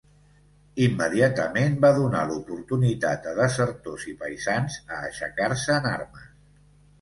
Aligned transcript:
Immediatament 0.85 1.75
va 1.83 1.91
donar 1.97 2.23
l'oportunitat 2.29 3.27
a 3.33 3.35
desertors 3.41 4.07
i 4.13 4.15
paisans 4.23 4.79
a 4.97 5.05
aixecar-se 5.11 5.77
en 5.77 5.89
armes. 5.93 6.27